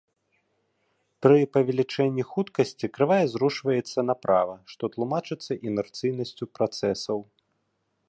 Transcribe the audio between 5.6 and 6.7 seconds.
інерцыйнасцю